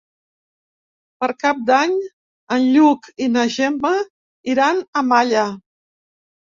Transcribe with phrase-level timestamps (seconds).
[1.23, 1.93] Per Cap d'Any
[2.57, 3.95] en Lluc i na Gemma
[4.57, 5.49] iran a Malla.